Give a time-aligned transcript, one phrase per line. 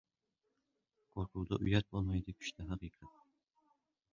[1.17, 3.21] •Qo‘rquvda uyat bo‘lmaydi, kuchda― haqiqat.